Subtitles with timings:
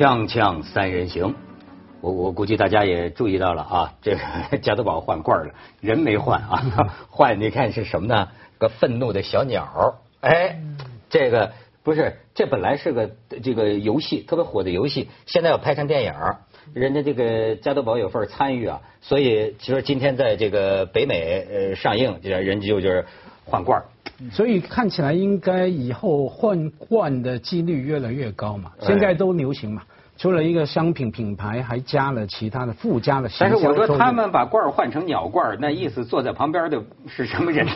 [0.00, 1.34] 锵锵三人行，
[2.00, 8.28] 我我估计大家也注意到了啊，这个 加多宝换罐了，人没换啊， 换你看是什么呢？
[8.56, 10.58] 个愤怒的小鸟，哎，
[11.10, 11.52] 这个
[11.82, 13.10] 不是，这本来是个
[13.42, 16.14] 这个游戏特别火的游戏，现在要拍成电影，
[16.72, 23.04] 人家这个加多宝有份参与啊，所以其实今天在这个北美呃上映，人家就就是
[23.50, 23.82] 换罐儿。
[24.30, 29.82] 所以看起来应该以后换罐的几率越来越高嘛，现在都流行嘛。
[30.18, 33.30] 除了一个商品品牌，还加了其他的附加的。
[33.40, 37.66] 但是我说他们把罐儿换成鸟罐儿，那意思坐在旁边的是什么人？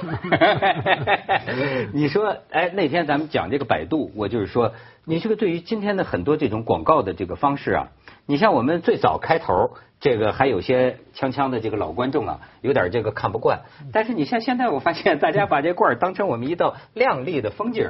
[1.95, 4.71] 你说，哎，那天咱们讲这个百度，我就是说，
[5.05, 7.89] 你这个对于今天的很多这种广告的这个方式啊，
[8.27, 9.71] 你像我们最早开头。
[10.01, 13.61] 这个还有些锵锵的这个老观众啊，有点这个看不惯。
[13.91, 17.89] 但是你像现在，我发现大家把这罐儿当成我们一道亮丽的风景，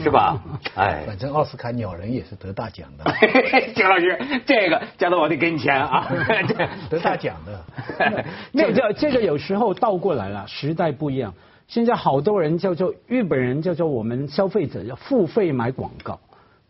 [0.00, 0.40] 是吧？
[0.76, 3.04] 哎，反正奥斯卡鸟人也是得大奖的。
[3.74, 6.06] 姜老师，这个加多我得给你钱啊！
[6.88, 8.24] 得大奖的。
[8.52, 11.34] 那这这个有时候倒过来了，时代不一样。
[11.66, 16.20] 现在好多人叫做日本人叫做我们消费者要付费买广告。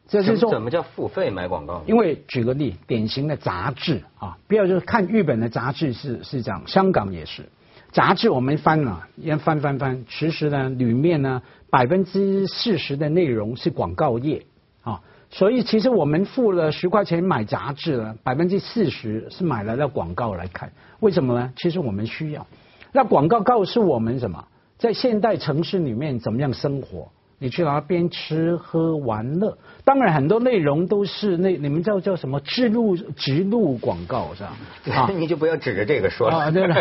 [0.09, 1.83] 这是说怎么叫付费买广告？
[1.87, 7.43] 因为举个例，典型的杂志啊，不要就是看日本的杂志是是这样，香港也是
[7.91, 14.47] 杂志，我们翻了，要翻翻翻，其实呢，里面呢百分之四十的内容是广告业
[14.83, 21.53] 啊，所以其实我们付了十块钱买杂志了，百分之四十是买来的广告来看，为什么呢？
[21.57, 22.47] 其实我们需要，
[22.93, 24.45] 那广告告诉我们什么？
[24.79, 27.09] 在现代城市里面怎么样生活？
[27.39, 34.43] 你去那边吃喝玩乐，当然很多内容都是那你们叫叫什么植入植入广告是
[34.91, 34.97] 吧？
[34.97, 36.51] 啊，你就不要指着这个说了。
[36.51, 36.75] 对了，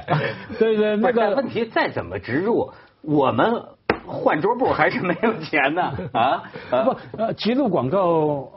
[0.58, 2.70] 对对，那个问题再怎么植入，
[3.02, 3.62] 我们
[4.06, 6.42] 换桌布还是没有钱呢啊？
[6.70, 8.00] 不，呃，植入广告，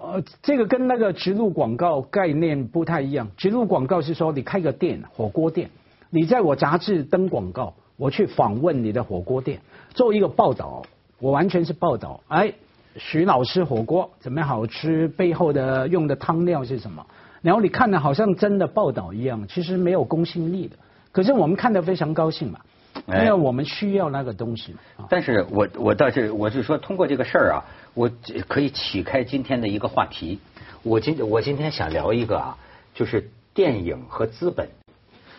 [0.04, 3.28] 呃，这个跟那个植入广告概念不太一样。
[3.36, 5.70] 植入广告是说你开个店，火锅店，
[6.10, 9.60] 你在我杂志登广告，我去访问你的火锅店，
[9.94, 10.84] 做一个报道。
[11.22, 12.52] 我完全是报道，哎，
[12.98, 15.08] 徐老师火锅怎么样好吃？
[15.08, 17.06] 背后的用的汤料是什么？
[17.44, 20.76] 然后你看的好像真的报道一样，其实没有公信力的。
[21.12, 22.60] 可是我们看的非常高兴嘛，
[23.08, 24.76] 因为我们需要那个东西。
[25.10, 28.10] 但是我我倒是我是说，通过这个事儿啊，我
[28.48, 30.40] 可以启开今天的一个话题。
[30.82, 32.58] 我今我今天想聊一个啊，
[32.96, 34.70] 就是电影和资本。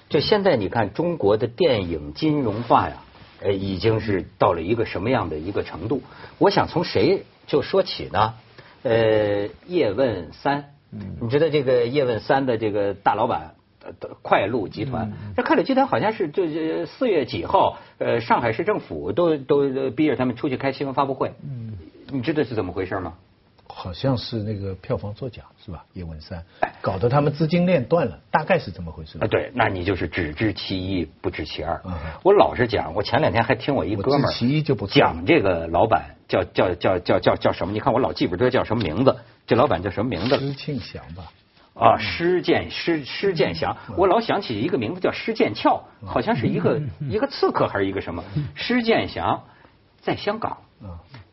[0.09, 3.03] 就现在你看中国的电影金融化呀。
[3.42, 6.03] 呃，已经是到了一个什么样的一个程度？
[6.38, 8.34] 我想从谁就说起呢？
[8.82, 10.75] 呃，叶问三，
[11.20, 13.54] 你知道这个叶问三的这个大老板，
[13.84, 13.92] 呃
[14.22, 15.12] 快鹿集团。
[15.36, 16.47] 这快鹿集团好像是就
[16.86, 21.32] 四月几号，呃，上海市政府都都逼着他们出去开新闻发布会。
[21.44, 21.78] 嗯，
[22.10, 23.14] 你知道是怎么回事吗？
[23.75, 25.84] 好像是那个票房作假是吧？
[25.94, 26.44] 叶问三，
[26.83, 29.19] 搞得他们资金链断了，大概是怎么回事？
[29.19, 31.83] 啊，对，那你就是只知其一不知其二。
[32.22, 37.72] 我老实讲，我前两天还听我一哥们儿讲这个老板叫叫叫叫叫叫什么？
[37.72, 39.16] 你看我老记不得叫什么名字，
[39.47, 40.39] 这老板叫什么名字？
[40.39, 41.33] 施庆祥吧？
[41.75, 48.22] 啊，施建施施建祥，我老想起一个名字叫施剑翘，好像是一个一个刺客还是一个什么？
[48.54, 49.44] 施建祥
[50.03, 50.59] 在香港。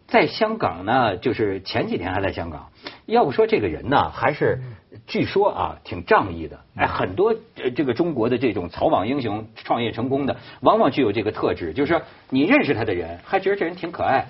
[0.09, 2.69] 在香港呢，就是前几天还在香港。
[3.05, 4.59] 要不说这个人呢，还是
[5.07, 6.59] 据说啊，挺仗义的。
[6.75, 7.35] 哎，很多
[7.75, 14.25] 这个中国的这种草莽英雄创业成功的，往往具有这个特质，就是说你认识他的人，还觉得这人挺可爱，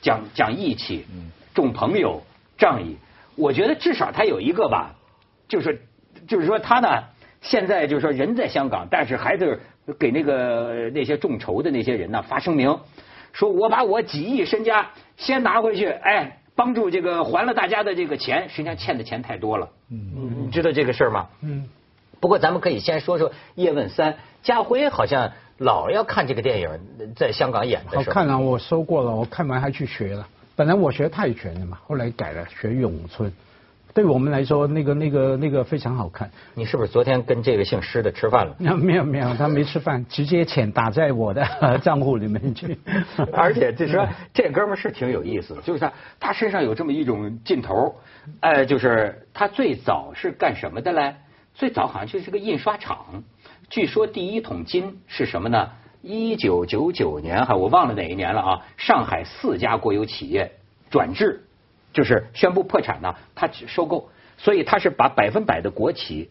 [0.00, 1.04] 讲讲义气，
[1.54, 2.22] 重朋友，
[2.56, 2.96] 仗义。
[3.36, 4.94] 我觉得至少他有一个吧，
[5.48, 5.82] 就是
[6.28, 7.04] 就是说他呢，
[7.40, 9.60] 现在就是说人在香港，但是还是
[9.98, 12.78] 给那个那些众筹的那些人呢发声明。
[13.36, 14.88] 说我把我几亿身家
[15.18, 19.68] 先拿回去，哎，帮助这个还了大家的这个钱，实际上欠的钱太多了。
[19.90, 21.26] 嗯，你知道这个事儿吗？
[21.42, 21.68] 嗯。
[22.18, 26.70] 不过咱们可以先说说《叶问三》，家辉好像老要看这个电影，
[27.14, 27.98] 在香港演的。
[27.98, 28.38] 好看啊！
[28.38, 30.26] 我收过了，我看完还去学了。
[30.56, 33.30] 本来我学泰拳的嘛，后来改了学咏春。
[33.96, 36.30] 对我们来说，那个、那个、那个非常好看。
[36.52, 38.54] 你是不是昨天跟这个姓施的吃饭了？
[38.76, 41.42] 没有没有，他没吃饭，直接钱打在我的
[41.82, 42.78] 账户里面去。
[43.32, 45.90] 而且就说这哥们是挺有意思的，就是他
[46.20, 47.96] 他身上有这么一种劲头，
[48.40, 51.14] 呃，就是他最早是干什么的嘞？
[51.54, 53.24] 最早好像就是个印刷厂。
[53.70, 55.70] 据说第一桶金是什么呢？
[56.02, 58.60] 一九九九年哈，我忘了哪一年了啊。
[58.76, 60.52] 上海四家国有企业
[60.90, 61.44] 转制。
[61.92, 66.30] 就是宣布破产呢，他收购，所以他是把百分百的国企，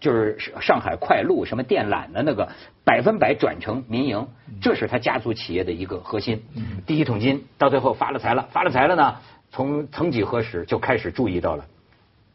[0.00, 2.48] 就是上海快路什么电缆的那个
[2.84, 4.28] 百分百转成民营，
[4.60, 6.42] 这是他家族企业的一个核心。
[6.86, 9.16] 第一桶金到最后发了财了，发了财了呢，
[9.50, 11.64] 从曾几何时就开始注意到了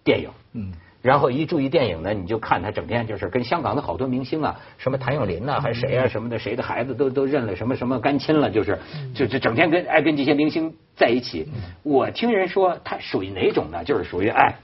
[0.03, 0.29] 电影。
[0.53, 0.73] 嗯。
[1.01, 8.77] 然后一注意电影呢，你就看他整天就是跟香港的好多明星啊，什么谭咏麟呐，还是谁啊什么的，谁的孩子都都认了什么什么干亲了，就是
[9.15, 11.47] 就就整天跟爱跟这些明星在一起。
[11.83, 13.83] 我听人说他属于哪种呢？
[13.83, 14.55] 就是属于哎，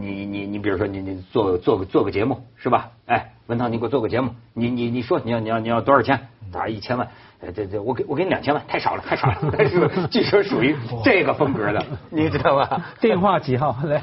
[0.00, 2.92] 你你你比如说你你做做个做个节目是吧？
[3.04, 6.28] 哎，文涛你给我做个节目，你你你说你要你要你要多少钱？
[6.52, 7.08] 打一千万。
[7.52, 9.54] 这这，我给我给你两千万，太少了，太少了。
[9.56, 12.86] 但是据说属于这个风格的，你知道吧？
[13.00, 13.76] 电话几号？
[13.84, 13.98] 来，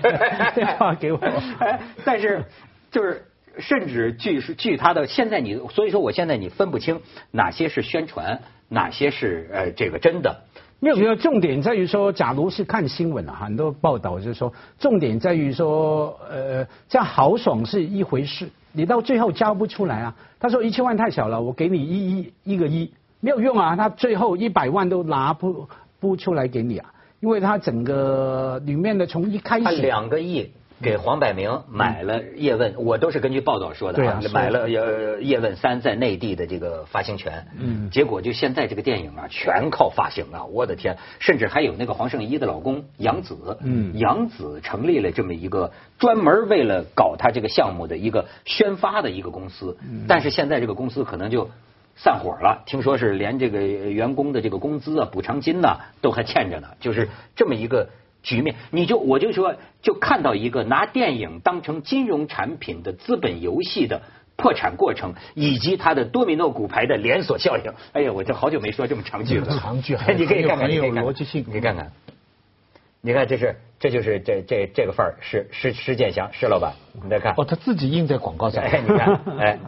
[0.53, 1.19] 电话给我。
[1.59, 2.43] 哎但是
[2.91, 3.25] 就是，
[3.59, 7.01] 甚至据据他的现在你，所以说我现在你分不清
[7.31, 10.43] 哪些是宣传，哪些是呃这个真的。
[10.79, 20.13] 没有，重点在于说，假如是看新闻啊，很多报道就是说，重点在于说，呃，这样豪爽是一回事，你到最后交不出来啊。
[20.41, 22.91] 他说一千万太小了，我给你一一一个一。
[23.23, 25.69] 没有用啊，他最后一百万都拿不
[26.01, 34.81] 不出来给你啊，因为他整个里面的从一开始，他两个亿给黄百鸣买了叶问，我都是根据报道说的啊，买了叶
[35.21, 49.77] 叶问三在内地的这个发行权，嗯，结果就现在这个电影啊，全靠发行啊，我的天，甚至还有那个黄圣依的老公杨紫，嗯，杨紫成立了这么一个专门为了搞他这个项目的一个宣发的一个公司，
[50.09, 51.49] 但是现在这个公司可能就。
[51.95, 57.89] 散伙了，听说是连这个员工的这个工资啊、补偿金呐都还欠着呢，就是这么一个
[58.21, 58.55] 局面。
[58.71, 64.01] 你就我就说，就看到一个拿电影当成金融产品的资本游戏的
[64.35, 67.71] 破产过程，以及它的多米诺骨牌的连锁效应。
[67.93, 69.57] 哎呀，我这好久没说这么长句了。
[69.59, 71.45] 长句， 你可以看看，很有逻辑性。
[71.47, 71.91] 你看看，
[73.01, 76.73] 你看这是这就是这这这个范儿，施施施建祥施老板，
[77.03, 77.33] 你再看。
[77.37, 78.63] 哦，他自己印在广告上。
[78.63, 79.59] 哎，你看，哎，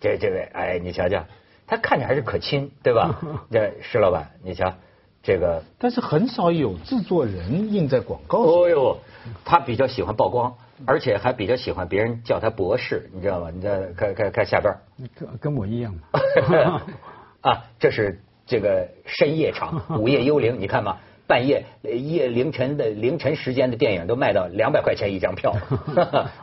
[0.00, 1.24] 这这位，哎，你瞧瞧。
[1.66, 3.18] 他看着还是可亲，对吧？
[3.50, 4.74] 这石老板，你瞧，
[5.22, 5.64] 这个。
[5.78, 8.38] 但是很少有制作人印在广告。
[8.38, 8.98] 哦呦，
[9.44, 10.54] 他比较喜欢曝光，
[10.86, 13.50] 而且还比较喜欢别人叫他博士，你知道吗？
[13.52, 14.74] 你再看看看下边。
[15.18, 15.94] 跟跟我一样。
[17.42, 25.56] 啊，这是这个深夜场， 午夜幽灵，你看嘛，半夜夜凌晨的凌晨时间的电影都卖到两百块钱一张票，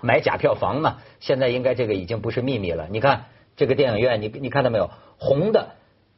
[0.02, 0.98] 买假票房嘛。
[1.22, 3.24] 现在应该这个已经不是秘密了，你看。
[3.56, 4.90] 这个电影院，你你看到没有？
[5.18, 5.70] 红的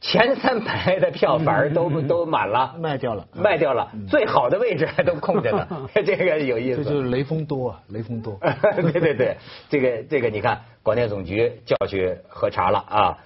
[0.01, 3.91] 前三排的票反而都都满了，卖掉了，卖掉了。
[4.09, 6.83] 最好的位置还都空着呢， 这个有意思。
[6.83, 8.39] 这就是雷锋多啊，雷锋多。
[8.75, 9.37] 对对对，
[9.69, 13.17] 这个这个你看，广电总局叫去核查了啊，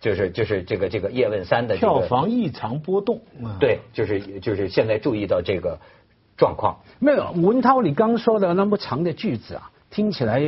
[0.00, 3.20] 就是就是这个这个叶问三的票房异常波动。
[3.60, 5.78] 对，就是就是现在注意到这个
[6.36, 6.78] 状况。
[6.98, 10.40] 没有文涛，你刚说的那么长的句子啊，听起来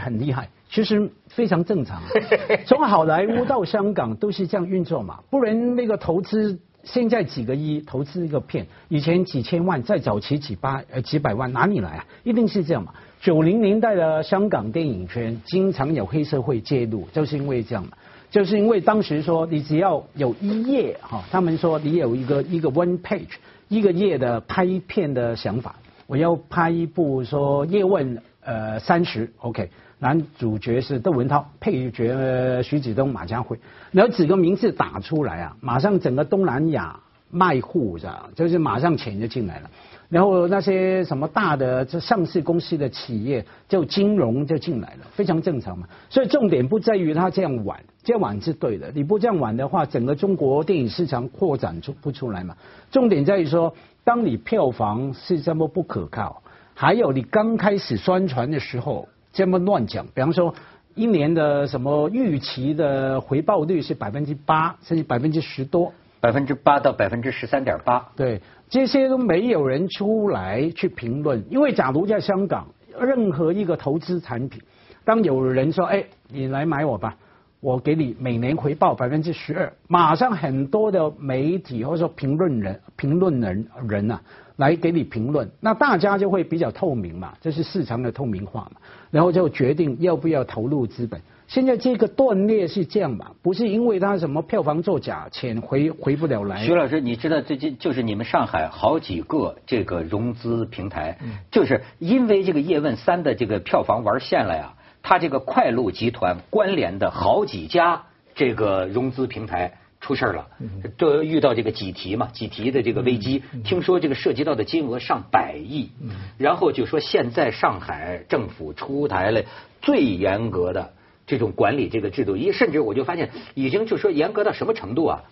[0.00, 0.48] 很厉害。
[0.70, 2.02] 其实非常正常，
[2.66, 12.06] 从好莱坞到香港都是这样运作嘛，不然那个投资现在几个亿投资一个片，以前几千万，再早期几八呃几百万哪里来啊？
[12.22, 12.92] 一定是这样嘛。
[13.18, 17.92] 九零年代的香港电影圈经常有黑社会介入，就是因为这样嘛，
[18.30, 23.36] 就是因为当时说你只要有一页哈，他们说你有一个一个 one page
[23.68, 25.76] 一个页的拍片的想法，
[26.06, 29.70] 我要拍一部说叶问呃三十 OK。
[30.00, 33.58] 男主角是窦文涛，配角徐子东、马家辉，
[33.90, 37.00] 然后几个名字打出来啊，马上整个东南亚
[37.32, 39.68] 卖户的，就是马上钱就进来了。
[40.08, 45.88] 然后那些什么大的这上市公司的企业，就金融就进来了，非常正常嘛。
[46.08, 48.92] 所以重点不在于他这样玩，这样玩是对的。
[48.94, 52.56] 你不这样玩的话，整个中国电影市场扩展出不出来嘛。
[52.92, 56.40] 重点在于说，当你票房是这么不可靠，
[56.80, 59.08] 还有你刚开始宣传的时候。
[59.32, 60.54] 这么乱讲，比方说
[60.94, 68.08] 一年的什么预期的回报率是百分之八，甚至百分之十多，百分之八到百分之十三点八。
[68.14, 72.68] 对，这些都没有人出来去评论，因为假如在香港，
[72.98, 74.62] 任何一个投资产品，
[75.04, 77.16] 当有人说，哎，你来买我吧，
[77.60, 84.20] 我给你每年回报百分之十二，马上很多的媒体或者说评论人、评论人人呐。
[84.58, 88.80] 来给你评论，那大家就会比较透明嘛，这是市场的透明化嘛，
[89.12, 91.20] 然后就决定要不要投入资本。
[91.46, 93.30] 现在这个断裂是这样吧？
[93.40, 96.64] 不是因为他什么票房作假，钱回回不了来。
[96.64, 101.16] 徐老师，你知道最近就是你们上海好几个这个融资平台，
[101.52, 104.74] 就是因为这个叶问三的这个票房玩儿线了呀，
[105.04, 108.02] 他这个快路集团关联的好几家
[108.34, 109.78] 这个融资平台。
[110.00, 110.48] 出事了，
[110.96, 113.42] 都遇到这个挤提嘛，挤提的这个危机。
[113.64, 115.90] 听说这个涉及到的金额上百亿，
[116.38, 119.42] 然后就说现在上海政府出台了
[119.82, 120.92] 最严格的
[121.26, 125.24] 这种管理这个制度，一甚至我就发现已经就说严格到什么程度啊？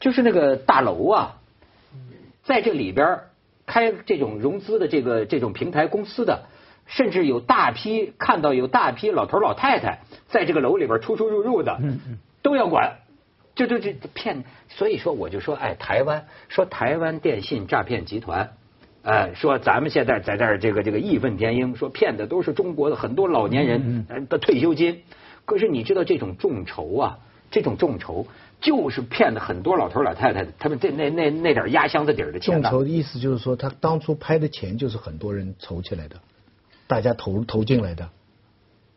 [0.00, 1.36] 就是那个大楼啊，
[2.44, 3.20] 在这里边。
[3.68, 6.44] 开这种融资的这个这种平台公司的，
[6.86, 11.80] 甚至有大批看到有大批老头老太太在这个楼里边出出入入的，
[12.42, 12.98] 都要管。
[13.56, 18.52] 就就就骗，所以说我就说，哎，台湾说台湾电信诈骗集团，
[19.02, 25.02] 哎，说咱们现在在这儿这个这个义愤填膺，说骗的都是中国的很多老年人的退休金。
[25.46, 27.18] 可是你知道这种众筹啊，
[27.50, 28.26] 这种众筹
[28.60, 32.60] 就是骗的很多老头老太太，他们这那那那点压箱子底儿的钱。
[32.60, 36.16] 众筹的意思就是说，他当初拍的钱就是很多人筹起来的，
[36.86, 38.10] 大家投投进来的，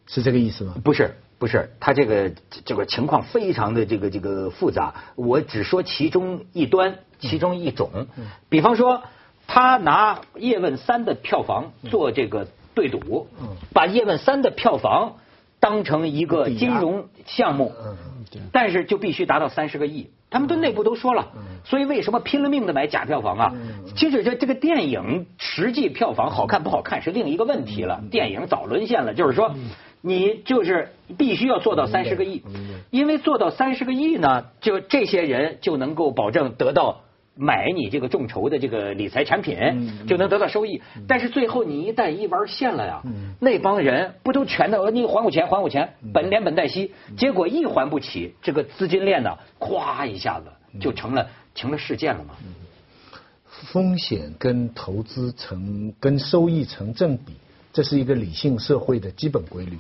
[0.08, 0.76] 是这个意思吗？
[0.84, 1.16] 不是。
[1.40, 2.34] 不是，他这个
[2.66, 8.08] 这个情况非常的这个这个复杂，我只说其中一端，其中一种。
[8.50, 9.04] 比方说，
[9.48, 13.30] 他拿叶问三的票房做这个对赌，
[13.74, 15.16] 把叶问三的票房
[15.62, 17.72] 当成一个金融项目，
[18.52, 20.10] 但是就必须达到三十个亿。
[20.30, 21.30] 他们都内部都说了，
[21.64, 23.54] 所以为什么拼了命的买假票房啊？
[23.96, 29.14] 其实这这个电影实际票房好看不好看是另一个问题了，电影早沦陷了。
[29.14, 29.56] 就是说。
[30.02, 32.44] 你就是必须要做到三十个亿，
[32.90, 37.02] 因为做到三十个亿呢，就这些人就能够保证得到
[37.36, 40.82] 买你这个众筹的这个理财产品，就能得到收益。
[41.08, 43.02] 但是最后你一旦一玩线了呀，
[43.40, 50.46] 那帮人不都全的你还我钱还我钱，本连本带息，结果一还不起，这个资金链呢，咵一下子
[50.80, 52.36] 就成了成了事件了嘛。
[53.74, 57.34] 风险跟投资成跟收益成正比，
[57.74, 59.78] 这是一个理性社会的基本规律。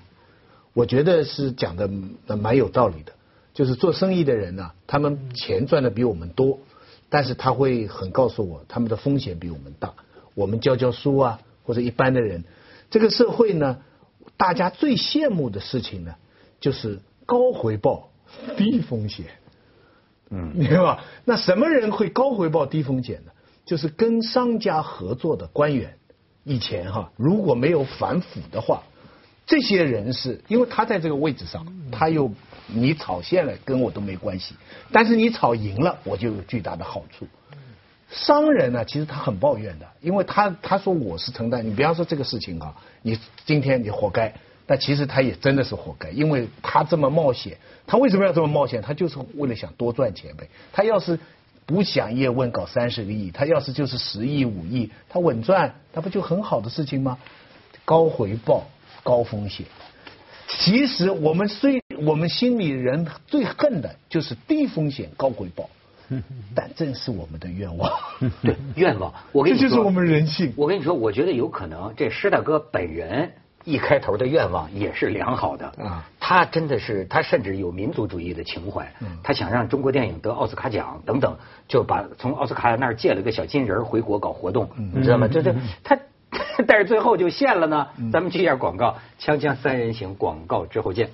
[0.73, 1.89] 我觉得是讲的
[2.38, 3.13] 蛮有道理的，
[3.53, 6.59] 就是做生意的人呢，他们钱赚的比我们多，
[7.09, 9.93] 但是他会很告诉我，他们的风险比我们大。
[10.35, 12.43] 我们教教书啊，或者一般的人，
[12.91, 13.79] 这个社会呢，
[14.38, 16.15] 大家最羡慕的事情呢，
[16.61, 18.11] 就是高回报
[18.55, 19.25] 低风险。
[20.29, 21.03] 嗯，明白吧？
[21.25, 23.31] 那什么人会高回报低风险呢？
[23.65, 25.97] 就是跟商家合作的官员。
[26.43, 28.83] 以前哈，如果没有反腐的话。
[29.49, 32.31] 这些人是因为他在这个位置上，他又
[32.67, 34.53] 你炒线了跟我都没关系，
[34.91, 37.27] 但是你炒赢了我就有巨大的好处。
[38.11, 44.31] 商人呢，其实他很抱怨的，因为他他说我是承担，你比方说这个事情啊，你今天你活该，
[44.67, 48.83] 但其实他也真的是活该，因为他这么冒险，他为什么要这么冒险？
[48.83, 50.47] 他就是为了想多赚钱呗。
[50.71, 51.19] 他要是
[51.65, 57.17] 不想叶问搞三十个亿，他要是就是十亿五亿，他稳赚，那不就很好的事情吗？
[57.83, 58.67] 高回报。
[59.09, 59.65] 高风险，
[60.47, 65.67] 其实我们虽我们心里人最恨的就是低风险高回报，
[66.53, 67.91] 但正是我们的愿望。
[68.45, 69.11] 对，愿望。
[69.31, 70.53] 我跟你说，这就是我们人性。
[70.55, 73.31] 我跟你说，我觉得有可能这施大哥本人
[73.63, 76.07] 一开头的愿望也是良好的啊。
[76.19, 81.35] 他真的是，他甚至有民族主义的情怀，他想让中国电影得奥斯卡奖等等，
[81.67, 85.27] 就把从奥斯卡那儿借了个小金人回国搞活动，你知道吗？
[85.27, 85.97] 这这他。
[86.67, 87.87] 但是最后就现了呢。
[88.11, 91.09] 咱们去一下广告，锵锵三人行广告之后见。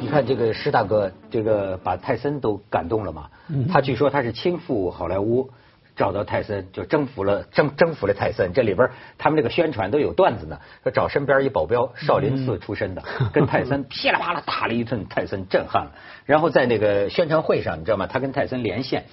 [0.00, 3.28] 你看这个施大哥，这个把泰森都感动了嘛？
[3.72, 5.50] 他据说他是亲赴好莱坞，
[5.94, 8.52] 找到泰森就征服了征征服了泰森。
[8.52, 15.92] 这里边他们这个宣传都有段子呢，说找身边一保镖，少林寺出身的，跟泰森 噼里啪啦打了一顿，泰森震撼了。
[16.26, 18.06] 然后在那个宣传会上，你知道吗？
[18.06, 19.04] 他跟泰森连线，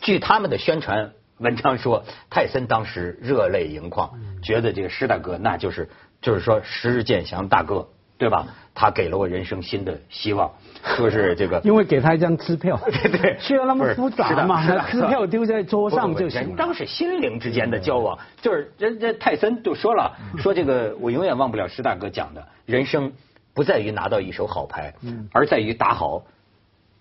[0.00, 1.12] 据他们的宣传。
[1.38, 4.10] 文章说，泰森当时热泪盈眶，
[4.42, 5.88] 觉得这个施大哥那就是
[6.20, 8.46] 就是说施建祥大哥，对吧？
[8.74, 10.52] 他给了我人生新的希望，
[10.84, 14.64] 说是这个， 因为给他一张支票， 对对，需要那么复杂嘛？
[14.90, 16.54] 支票丢在桌上就行。
[16.54, 23.12] 当时心灵之间的交往，就是人家泰森就说了，说这个我永远忘不了施大哥讲的，人生
[23.52, 24.94] 不在于拿到一手好牌，
[25.32, 26.22] 而在于打好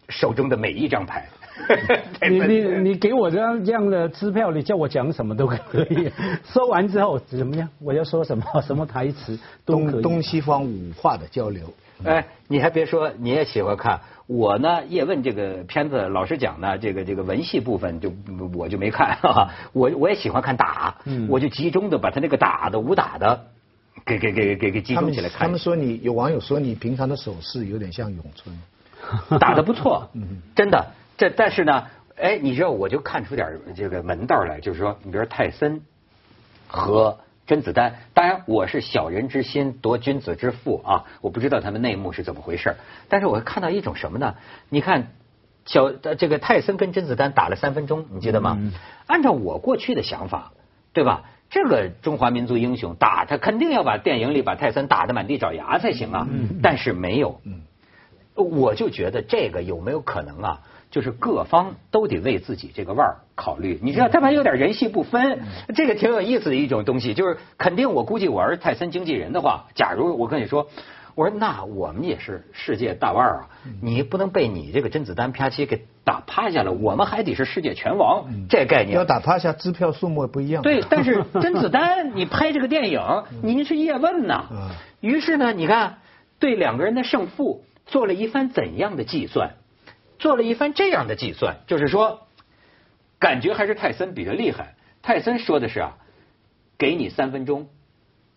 [0.09, 1.27] 手中的每一张牌。
[2.29, 5.57] 你你你给我这样这样的支票，你叫我讲什么都可
[5.89, 6.11] 以。
[6.51, 7.69] 说完之后怎么样？
[7.79, 8.43] 我要说什么？
[8.61, 9.37] 什么台词？
[9.65, 11.73] 东东西方五化的交流。
[12.03, 13.99] 哎，你还别说，你也喜欢看。
[14.27, 18.13] 我呢，叶问这个片子，老实讲呢，这个这个文戏部分就
[18.55, 19.17] 我就没看。
[19.73, 20.97] 我我也喜欢看打，
[21.27, 23.45] 我就集中的把他那个打的武打的
[24.05, 25.39] 给给给给给集中起来看。
[25.39, 30.09] 他们说你有网友说你平常的手势有点像咏春，打的不错，
[30.55, 30.85] 真的。
[31.17, 35.81] 这但是呢，哎，你知道我就看出点这个门道来，就是说，你比如泰森
[36.67, 42.75] 和甄子丹，当然我是小人之心夺君子之腹啊，我不知道他们内幕是怎么回事，
[43.09, 44.35] 但是我看到一种什么呢？
[44.69, 45.07] 你看
[45.65, 48.57] 小这个泰森跟甄子丹打了三分钟，你记得吗？
[49.07, 50.51] 按照我过去的想法，
[50.93, 51.23] 对吧？
[51.49, 56.27] 这个中华民族英雄打他，肯定要把电影里把泰森打得满地找牙才行啊，
[56.61, 57.39] 但是没有。
[58.35, 60.61] 我就觉得这个有没有可能啊？
[60.89, 63.79] 就是各方都得为自己这个腕儿考虑。
[63.81, 65.39] 你知道，他们有点人戏不分，
[65.75, 67.13] 这个挺有意思的一种东西。
[67.13, 70.67] 就是肯定，我估计我是泰森经纪人的话，假如我跟你说，
[71.15, 73.49] 我说那我们也是世界大腕儿啊，
[73.81, 80.61] 你不能被你这个甄子丹啪叽给打趴下了，我们还得是世界拳王，这概念要打趴下，支票数目不一样。
[80.63, 83.01] 对，但是 甄子丹你拍这个电影，
[83.41, 84.45] 您是叶问呐。
[85.01, 85.97] 于是呢，你看
[86.39, 89.51] 对两个人的胜负做了一番怎样的计算？
[90.19, 92.27] 做了一番这样的计算，就是说，
[93.19, 94.75] 感觉还是泰森比较厉害。
[95.01, 95.97] 泰森说的是啊，
[96.77, 97.69] 给你三分钟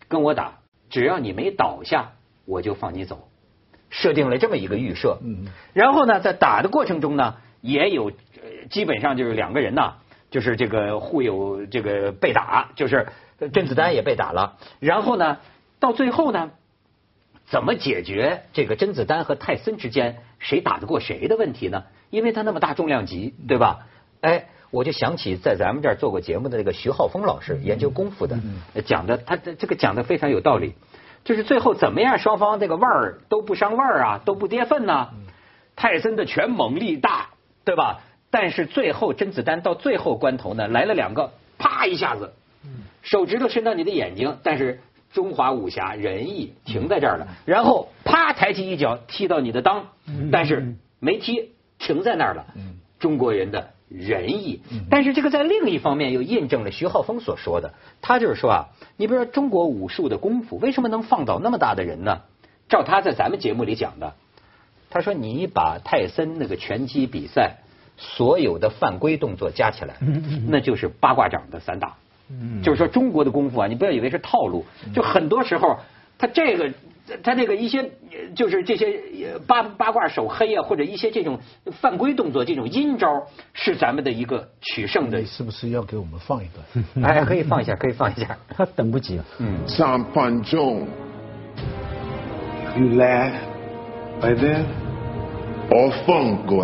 [0.07, 0.59] 跟我打，
[0.89, 2.13] 只要你没倒下，
[2.45, 3.29] 我就放你走。
[3.89, 5.19] 设定了这么一个预设。
[5.21, 5.47] 嗯。
[5.73, 8.11] 然后呢，在打的过程中呢，也有
[8.69, 9.95] 基本上就是两个人呐，
[10.29, 13.07] 就是这个互有这个被打，就是
[13.53, 14.57] 甄子丹也被打了。
[14.79, 15.39] 然后呢，
[15.79, 16.51] 到最后呢。
[17.51, 21.83] 怎么解决这个甄子丹和泰森之间谁打得过谁的问题呢？
[22.09, 23.87] 因为他那么大重量级，对吧？
[24.21, 28.39] 哎，我就想起在咱们这儿做过节目的那个徐浩峰老师，研究功夫的，
[28.85, 30.75] 讲的他这个讲的非常有道理。
[31.25, 35.09] 就是最后怎么样，双方这个腕儿都不伤腕儿啊，都不跌份呢？
[35.75, 37.31] 泰森的拳猛力大，
[37.65, 37.99] 对吧？
[38.29, 42.31] 但是最后甄子丹到最后关头呢，来了两个，啪一下子，
[43.01, 44.79] 手指头伸到你的眼睛，但是。
[45.13, 49.83] 中华武侠仁义停在这儿了，然后啪抬起一脚踢到你的裆，
[50.31, 52.45] 但是没踢，停在那儿了。
[52.99, 62.21] 中国人的仁义，但是这个在另一方面又印证了徐浩峰所说的，他就是说啊，你比如说中国武术的功夫为什么能放倒那么大的人呢？
[62.69, 64.13] 照他在咱们节目里讲的，
[64.89, 67.57] 他说你把泰森那个拳击比赛
[67.97, 69.95] 所有的犯规动作加起来，
[70.47, 71.97] 那就是八卦掌的散打。
[72.63, 75.77] 就是说中国的功夫啊，你不要以为是套路，就很多时候
[76.17, 76.71] 他这个
[77.23, 77.91] 他那个一些
[78.35, 79.01] 就是这些
[79.47, 81.39] 八八卦手黑啊，或者一些这种
[81.71, 83.07] 犯规动作，这种阴招
[83.53, 85.25] 是咱们的一个取胜的。
[85.25, 86.85] 是不是要给我们放一段？
[87.03, 88.37] 哎，可以放一下，可以放一下。
[88.49, 89.25] 他等不及了。
[89.39, 89.67] 嗯。
[89.67, 90.87] 三分钟。
[92.77, 93.33] You laugh,
[94.21, 94.63] by then,
[95.69, 96.63] or fun go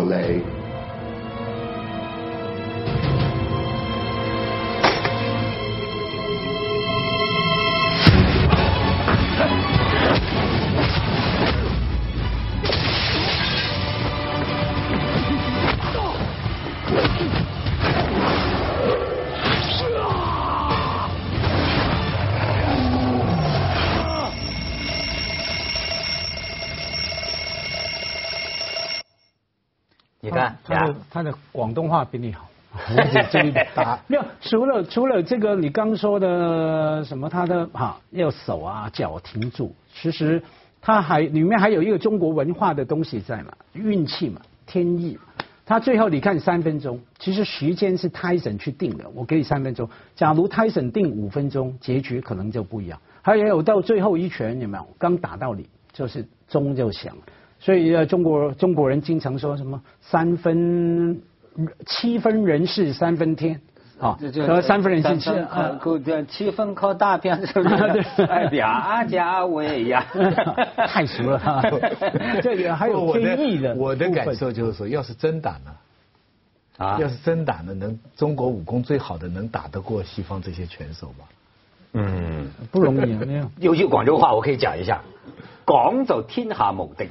[30.68, 30.94] like.
[31.10, 32.48] 他的广东话比你好，
[33.30, 34.24] 这里打没有。
[34.40, 40.42] 除了除了这个，你刚说的什么，他的哈要手啊脚停住，其实
[40.80, 45.18] 他还里面还有一个中国文化的东西在嘛，运气嘛，天意。
[45.64, 49.86] 他最后你看三分钟，其实时间是泰森去定的，我给你三分钟。
[50.16, 52.98] 假如泰森定五分钟，结局可能就不一样。
[53.20, 54.86] 还有到最后一拳有没有？
[54.96, 57.14] 刚打到你，就是钟就响。
[57.60, 61.20] 所以呃，中国中国人经常说什么三分
[61.86, 63.60] 七分人事三分天，
[63.98, 64.16] 啊，
[64.46, 65.78] 和三分人事七啊，
[66.28, 68.22] 七分靠大片，是不是？
[68.22, 70.06] 哎，家家为呀，
[70.86, 71.60] 太熟了哈。
[72.42, 73.74] 这个还有天意的。
[73.74, 75.74] 我的感受就是说，要是真打呢，
[76.76, 81.24] 啊，要是真打呢，能中国武功最好的能打得过西方这些拳手吗？
[81.94, 83.18] 嗯，不容易。
[83.58, 85.02] 有句广州话我可以讲一下：
[85.64, 87.08] 广州天下无敌。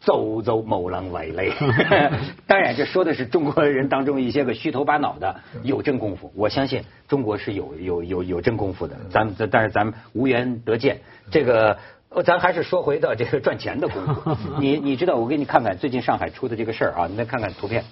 [0.00, 1.52] 走走某人为累，
[2.46, 6.32] 当然这说的是中国人当中一些个虚头巴脑的有真功夫。
[6.34, 11.00] 我相信中国是有有有有真功夫的，咱但是咱们无缘得见。
[11.30, 11.78] 这个
[12.24, 14.36] 咱还是说回到这个赚钱的功夫。
[14.58, 17.84] 你你知道我给你看看最近上海出的这个事儿啊，你再看看图片，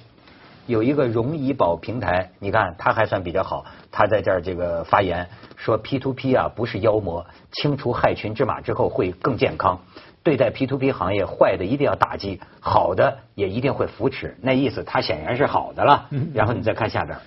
[0.66, 9.80] 有一个容医保平台，你看他还算比较好，他在这儿这个发言说 P to P 啊不是妖魔，清除害群之马之后会更健康。
[10.25, 14.37] 对待 P to P 行业，坏的一定要打击，好的也一定会扶持。
[14.41, 16.09] 那意思他显然是好的了。
[16.33, 17.19] 然后你再看下边，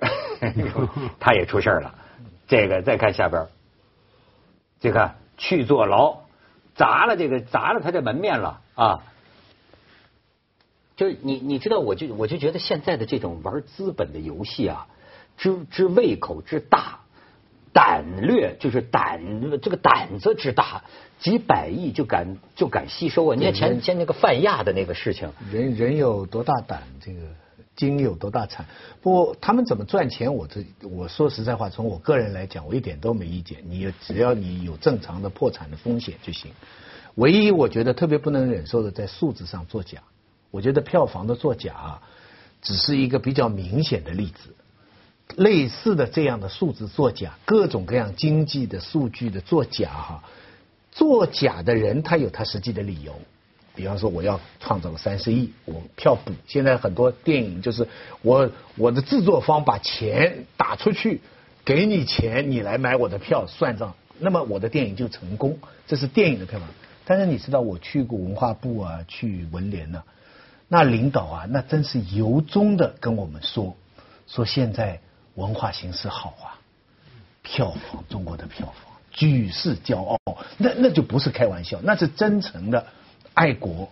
[1.20, 1.94] 他也出事了。
[2.48, 3.46] 这个再看下边，
[4.80, 6.22] 这个去坐牢，
[6.74, 9.04] 砸了这个砸了他这门面了啊！
[10.96, 14.88] 就是你你知道，我就我就觉得现在的这种玩资本的游戏啊，
[15.36, 16.99] 之之胃口之大。
[17.72, 19.20] 胆略就是胆，
[19.62, 20.82] 这个胆子之大，
[21.18, 23.36] 几百亿就敢就敢吸收啊！
[23.36, 27.20] 你看前前那个泛亚的那个事情，人人有多大胆，这个
[27.76, 28.66] 经有多大产。
[29.00, 33.58] 不过他们怎么赚钱，我这我说实在话，从我个人来讲，我一点都没意见。
[33.68, 36.50] 你只要你有正常的破产的风险就行。
[37.14, 39.98] 唯一我觉得特别不能忍受的，在数字上作假。
[40.50, 42.00] 我觉得票房的作假
[42.60, 44.54] 只是一个比较明显的例子。
[45.36, 50.24] 类似的这样的数字作假，各种各样经济的数据的作假哈，
[50.90, 53.14] 作假的人他有他实际的理由。
[53.74, 56.32] 比方说，我要创造个三十亿，我票补。
[56.46, 57.86] 现在很多电影就是
[58.20, 61.20] 我我的制作方把钱打出去，
[61.64, 65.58] 给你钱，你来买我的票算账，那么我的电影就成功。
[65.86, 66.68] 这是电影的票房。
[67.06, 70.02] 但是你知道，我去过文化部啊，去文联呢，
[70.68, 73.76] 那领导啊，那真是由衷的跟我们说，
[74.26, 75.00] 说现在
[75.34, 76.58] 文化形势好啊，
[77.42, 80.18] 票房中国的票房举世骄傲，
[80.58, 82.86] 那那就不是开玩笑，那是真诚的。
[83.32, 83.88] 爱国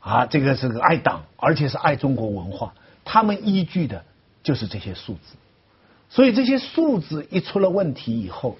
[0.00, 2.74] 啊，这个是个爱党，而且是爱中国文化。
[3.04, 4.02] 他们依据的
[4.42, 5.36] 就是这些数字，
[6.08, 8.56] 所以这些数字一出了问题以后，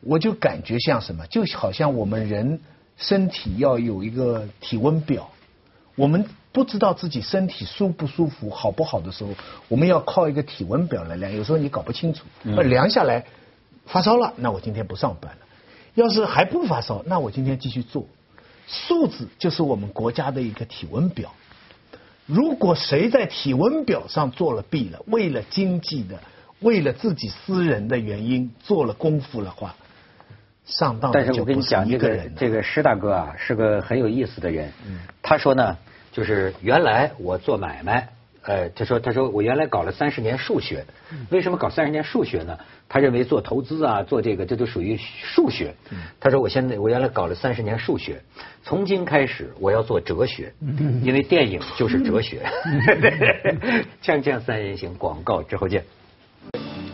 [0.00, 2.60] 我就感觉像什么，就好像我们人
[2.96, 5.30] 身体要有一个体温表，
[5.96, 9.32] 我们不知道自己身体舒不舒服、好不好的时候，
[9.68, 11.30] 我们要靠一个体温表来量。
[11.30, 13.26] 有时候你搞不清楚，那量下来
[13.84, 15.40] 发烧了，那我今天不上班了；
[15.92, 18.06] 要是还不发烧，那我今天继续做。
[18.66, 21.34] 数字就是我们国家的一个体温表。
[22.24, 26.18] 如果谁在体温表上做了弊了，为了经济的，
[26.60, 29.74] 为了自己私人的原因做了功夫的话，
[30.64, 34.72] 上当但是我跟你讲，这个这个施大哥啊，是个很有意思的人。
[35.22, 35.76] 他说呢，
[36.16, 38.08] 就是原来我做买卖。
[38.40, 40.86] 呃，他说，他说我原来搞了三十年数学，
[41.30, 42.56] 为什么搞三十年数学呢？
[42.88, 45.74] 他认为做投资啊，做这个这都属于数学。
[46.20, 48.22] 他说我现在我原来搞了三十年数学，
[48.62, 50.54] 从今开始我要做哲学，
[51.02, 52.46] 因为电影就是哲学。
[54.00, 55.84] 锵锵三人行广告之后见。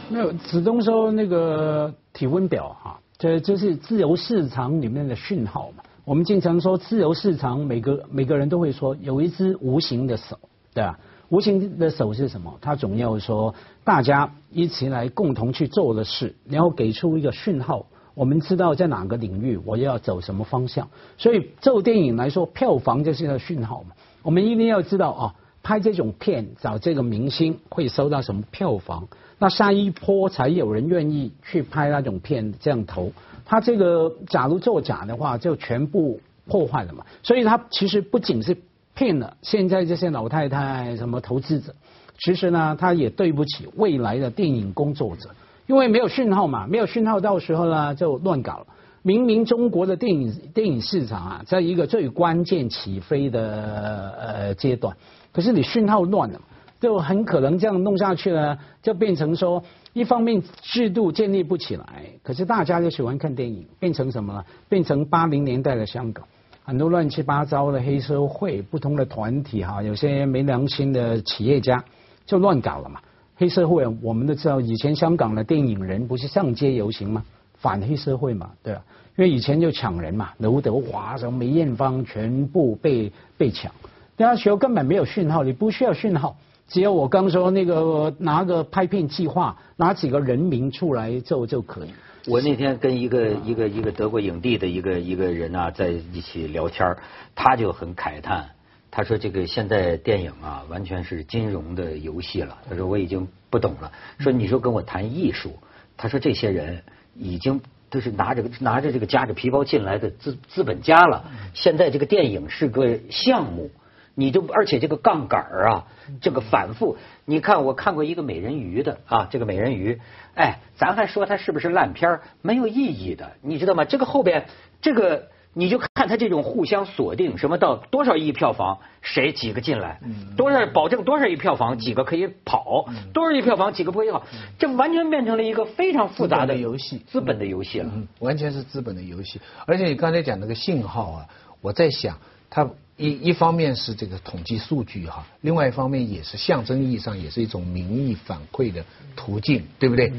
[0.08, 5.84] 没有，子东说那个体温表哈，这这是自由市场里面的讯号嘛？
[6.04, 10.36] 我们经常说自由市场，每个每个人都会说有一只无形的手，
[10.74, 10.98] 对吧？
[11.28, 12.58] 无形的手是什么？
[12.60, 20.88] 它总要说大家一起来共同去做的事，然后给出一个讯号，我们知道在哪个领域我要走什么方向。
[21.18, 23.94] 所以做电影来说，票房就是个讯号嘛。
[24.22, 33.12] 我们一定要知道啊，拍这种片找这个明星会收到什么票房，那下一波才有人愿意去拍那种片这样投。
[33.44, 37.04] 他这个假如作假的话，就全部破坏了嘛。
[37.22, 38.56] 所以他其实不仅是。
[38.94, 41.74] 骗了现在这些老太太什么投资者，
[42.18, 45.30] 其实呢，他也对不起未来的电影工作者，
[45.66, 48.66] 因为没有讯号嘛，没有讯号，到时候呢就乱搞。
[49.00, 54.94] 明明中国的电影电影市场啊，在一个最关键起飞的呃阶段，
[55.32, 56.40] 可是你讯号乱了，
[56.80, 64.44] 就很可能这样弄下去呢，就变成说，一方面制度建立不起来，可是大家就喜欢看电影，变成什么了？
[64.68, 66.24] 变成八零年代的香港。
[66.64, 71.82] 很多乱七八糟的黑社会，不同的团体哈，有些没良心的企业家
[72.24, 73.00] 就乱搞了嘛。
[73.36, 77.24] 黑社会我们都知道，以前香港的电影人不是上街游行吗？
[77.54, 78.82] 反黑社会嘛，对吧？
[79.16, 83.72] 因为以前就抢人嘛，刘德华什么梅艳芳全部被被抢。
[84.16, 86.36] 那时候根本没有讯号，你不需要讯号，
[86.68, 91.90] 只要我刚说那个拿个拍片计划，拿几个人名出来就就可以。
[92.28, 96.96] 我那天跟一个一个一个德国影帝的一个一个人啊在一起聊天，
[97.34, 98.50] 他就很慨叹，
[98.90, 102.58] 他说这个现在电影啊完全是金融的游戏了。
[102.68, 103.90] 他说我已经不懂了。
[104.18, 105.58] 说你说跟我谈艺术，
[105.96, 106.84] 他说这些人
[107.16, 111.24] 已经都是拿着拿着这个夹着皮包进来的资资本家了。
[111.54, 113.70] 现在这个电影是个项目。
[114.14, 115.86] 你就而且这个杠杆啊，
[116.20, 120.00] 这个反复，你看我看过一个美人鱼的啊，这个美人鱼，
[120.34, 123.84] 哎，咱还说它是不是烂片没有意义的，你知道吗？
[123.86, 124.44] 这个后边
[124.82, 130.00] 这个你就看它这种互相锁定，什么到多少亿票房，谁几个进来，
[130.36, 134.24] 多少保证多少亿票房，几个可以跑，多少亿票房几个不可以跑，
[134.58, 139.40] 这完全变成了一个非常复杂的游戏，资本的游戏了，完全是资本的游戏。
[139.64, 141.28] 而且你刚才讲那个信号啊，
[141.62, 142.18] 我在想
[142.50, 142.68] 它。
[142.96, 148.84] 一一方面是这个统计数据哈，另外一方面也是象征意义上也是一种民意反馈的
[149.16, 150.12] 途径，对不对？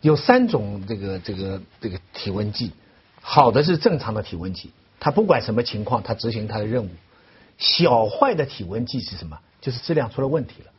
[0.00, 2.72] 有三种这个这个这个体温计，
[3.20, 6.90] 好的是正常的体温计，它不管什么情况，它执行它的任务。
[7.58, 9.38] 小坏的体温计是什么？
[9.60, 10.72] 就是质量出了问题了，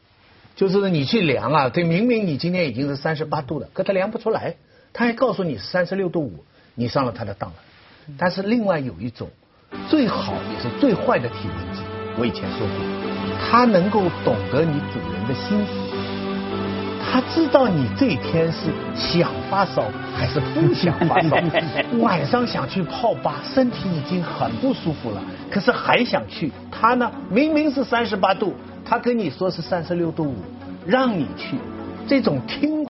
[0.57, 4.57] 就是你去量啊，对，明明你今天已经是三十八度了，可它量不出来，
[4.91, 6.43] 它还告诉你是三十六度五，
[6.75, 7.55] 你上了它的当了。
[8.17, 9.29] 但是另外有一种。
[9.89, 11.81] 最好也是最坏的体温计，
[12.17, 12.75] 我以前说过，
[13.39, 15.71] 它能够懂得你主人的心思，
[17.07, 19.83] 他知道你这一天是想发烧
[20.17, 21.37] 还是不想发烧，
[21.99, 26.51] 晚上想去泡吧，身体已经很不舒服了，可是还想去。
[26.71, 30.35] 他呢，明明是三十八度，他跟你说是三十六度五，
[30.85, 31.57] 让你去，
[32.07, 32.84] 这种听